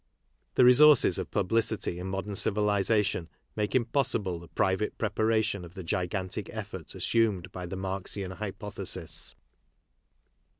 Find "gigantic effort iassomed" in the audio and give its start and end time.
5.83-7.51